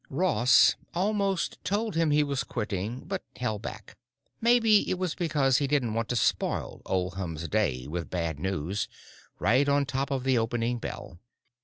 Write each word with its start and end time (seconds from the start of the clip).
Ross 0.09 0.75
almost 0.95 1.63
told 1.63 1.93
him 1.95 2.09
he 2.09 2.23
was 2.23 2.43
quitting, 2.43 3.01
but 3.01 3.23
held 3.35 3.61
back. 3.61 3.99
Maybe 4.41 4.89
it 4.89 4.97
was 4.97 5.13
because 5.13 5.59
he 5.59 5.67
didn't 5.67 5.93
want 5.93 6.09
to 6.09 6.15
spoil 6.15 6.81
Oldham's 6.87 7.47
day 7.47 7.85
with 7.85 8.09
bad 8.09 8.39
news, 8.39 8.87
right 9.37 9.69
on 9.69 9.85
top 9.85 10.09
of 10.09 10.23
the 10.23 10.39
opening 10.39 10.79
bell. 10.79 11.19